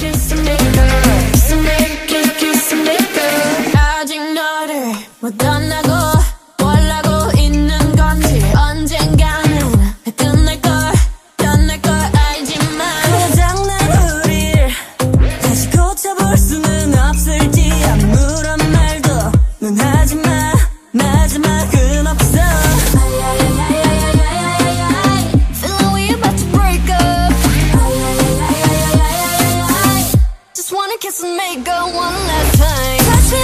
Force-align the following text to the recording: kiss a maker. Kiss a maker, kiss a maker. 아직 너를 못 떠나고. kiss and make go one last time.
kiss 0.00 0.32
a 0.32 0.36
maker. 0.36 0.88
Kiss 1.32 1.52
a 1.52 1.56
maker, 1.56 2.24
kiss 2.40 2.72
a 2.72 2.76
maker. 2.76 3.76
아직 3.76 4.32
너를 4.32 4.94
못 5.20 5.36
떠나고. 5.36 5.99
kiss 31.00 31.22
and 31.22 31.34
make 31.34 31.64
go 31.64 31.86
one 31.86 32.14
last 32.28 32.58
time. 32.58 33.39